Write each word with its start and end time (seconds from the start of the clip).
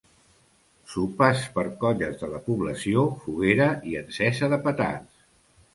Sopars 0.93 1.43
per 1.57 1.65
colles 1.83 2.17
de 2.23 2.31
la 2.33 2.41
població, 2.49 3.07
foguera 3.27 3.69
i 3.93 3.97
encesa 4.05 4.55
de 4.57 4.63
petards. 4.69 5.27